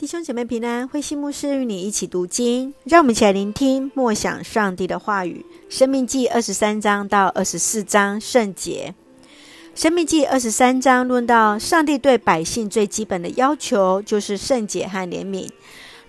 [0.00, 5.44] 弟兄姐妹平安，慧心牧师与你一起读经，让我们一起来聆听默想上帝的话语。
[5.68, 8.94] 生命记二十三章到二十四章圣洁。
[9.78, 15.50] 《生命记二十三章论到上帝对百姓最基本的要求，就是圣洁和怜悯。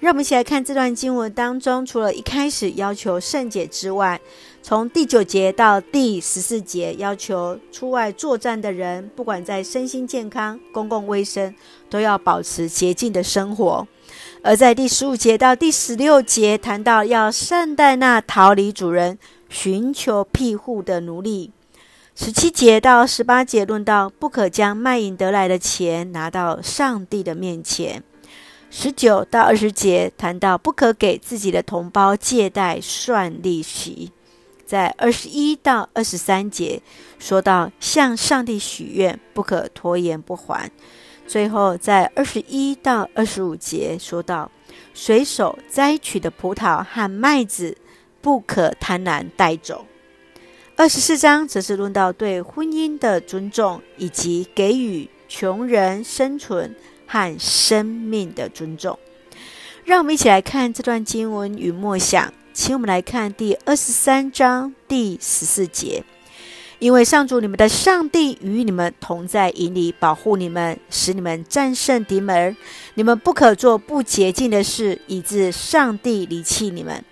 [0.01, 4.19] 让我们一起来看这段经文当中，除了一开始要求圣洁之外，
[4.63, 11.53] 从第九节到第十四节，要求出外作战的人，不管在身心健康、公共卫生，
[11.87, 13.85] 都要保持洁净的生活；
[14.41, 21.51] 而在第十五节到第十六节，谈到要善待那逃离主人、寻求庇护的奴隶；
[22.15, 28.01] 十七节到十八节论到不可将卖淫得来的钱拿到上帝的面前。
[28.73, 34.13] 十九到二十节谈到不可给自己的同胞借贷算利息，
[34.65, 36.81] 在二十一到二十三节
[37.19, 40.71] 说到向上帝许愿不可拖延不还，
[41.27, 44.49] 最后在二十一到二十五节说到
[44.93, 47.77] 随手摘取的葡萄和麦子
[48.21, 49.85] 不可贪婪带走。
[50.77, 56.73] 二十四章则是论到对婚姻的尊重以及给予穷人生存
[57.11, 58.97] 和生命的尊重，
[59.83, 62.33] 让我们一起来看这段经文与默想。
[62.53, 66.05] 请我们来看第二十三章第十四节：
[66.79, 72.55] 因为上主你们的上帝与你们同在营里，保护你们，使你们战胜敌门。
[72.93, 77.03] 你们不可做不洁净的事，以致上帝离弃你们。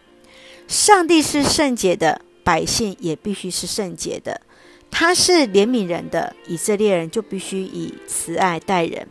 [0.69, 4.39] 上帝是圣洁的，百姓也必须是圣洁的。
[4.89, 9.05] 他是怜悯人的，以色列人就必须以慈爱待人。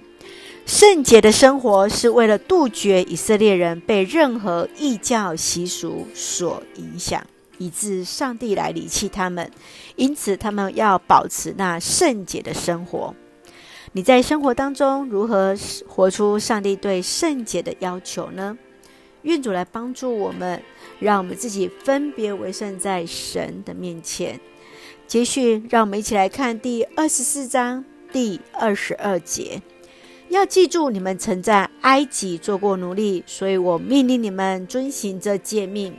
[0.69, 9.50] 圣洁的生活是为了杜绝以色列人被任何异教习俗所影响，以致上帝来离弃他们。
[9.97, 13.14] 因此，他们要保持那圣洁的生活。
[13.92, 15.56] 你在生活当中如何
[15.88, 18.58] 活出上帝对圣洁的要求呢？
[19.22, 20.62] 愿主来帮助我们，
[21.00, 24.38] 让我们自己分别为圣在神的面前。
[25.06, 27.82] 接续，让我们一起来看第二十四章
[28.12, 29.62] 第二十二节。
[30.31, 35.94] 要记住，你们曾在埃及做过奴隶，所以我命令你们遵行这诫命。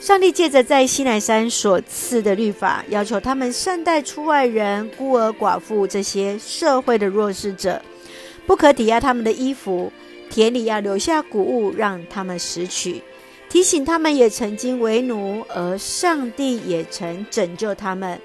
[0.00, 7.82] 上帝借着在西乃山所赐的律法，要求他们善待出外人、孤儿寡妇这些社会的弱势者，
[8.46, 9.92] 不可抵押他们的衣服，
[10.30, 13.02] 田里要留下谷物让他们拾取。
[13.48, 18.18] 提醒他们也曾经为奴，而上帝也曾拯救他们，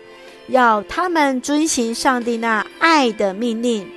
[0.48, 3.88] 要他们遵行上帝那爱的命令。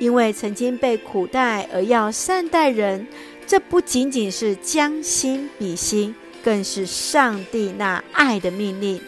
[0.00, 3.06] 因为曾经被苦待而要善待人，
[3.46, 8.98] 这不仅仅是将心比心，更是上帝那爱的命令。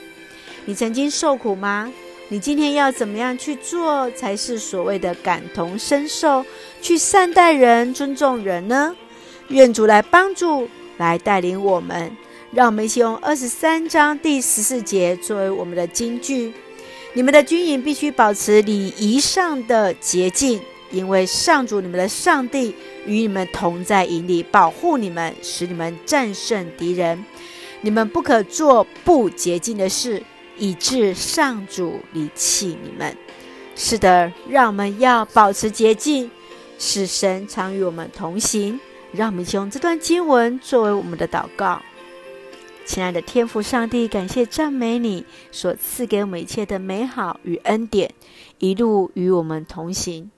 [0.67, 1.91] 你曾经受苦吗？
[2.29, 6.45] 你今天要怎么样去做才是所谓的感同身受，
[6.83, 8.95] 去善待人、尊重人呢？
[9.49, 12.15] 愿主来帮助，来带领我们。
[12.53, 16.53] 让我们一起用二十三章第十四节作为我们的金句：
[17.15, 20.61] 你们的军营必须保持礼仪上的洁净。
[20.93, 22.75] 因为上主你们的上帝
[23.07, 27.25] 与你们同在营里，保护你们，使你们战胜敌人。
[27.81, 30.23] 你们不可做不洁净的事，
[30.57, 33.17] 以致上主离弃你们。
[33.75, 36.31] 是的，让我们要保持洁净，
[36.79, 38.79] 使神常与我们同行。
[39.13, 41.83] 让我们用这段经文作为我们的祷告。
[42.85, 48.13] 亲爱的天父上帝，感谢赞美你所赐给我们一切的美好与恩典，
[48.59, 50.31] 一路与我们同行。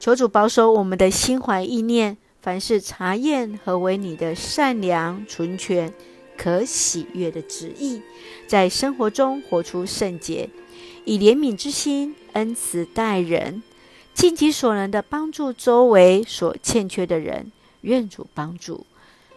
[0.00, 5.92] 求主保守我们的心怀意念，凡事查验何为你的善良、纯全、
[6.38, 8.00] 可喜悦的旨意，
[8.46, 10.48] 在生活中活出圣洁，
[11.04, 13.62] 以怜悯之心恩慈待人，
[14.14, 17.52] 尽己所能的帮助周围所欠缺的人。
[17.82, 18.86] 愿主帮助，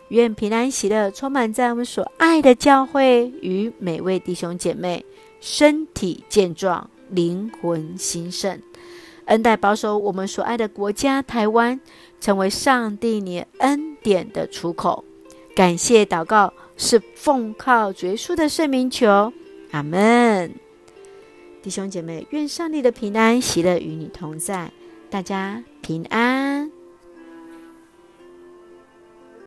[0.07, 5.05] 愿平安喜乐充满在我们所爱的教会与每位弟兄姐妹，
[5.41, 8.61] 身体健壮，灵魂兴盛。
[9.25, 11.79] 恩待保守我们所爱的国家台湾，
[12.19, 15.03] 成为上帝你恩典的出口。
[15.55, 19.31] 感谢祷告是奉靠主耶稣的圣名求，
[19.71, 20.53] 阿门。
[21.61, 24.71] 弟兄姐妹，愿上帝的平安喜乐与你同在，
[25.09, 26.32] 大家平安。